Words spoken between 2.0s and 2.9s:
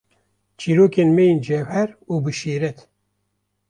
û bi şîret.